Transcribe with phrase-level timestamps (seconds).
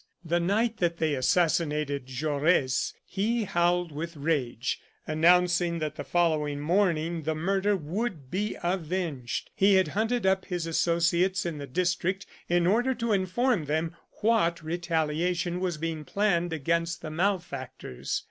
[0.25, 7.21] The night that they assassinated Jaures he howled with rage, announcing that the following morning
[7.21, 9.51] the murder would be avenged.
[9.53, 14.63] He had hunted up his associates in the district in order to inform them what
[14.63, 18.19] retaliation was being planned against the malefactors.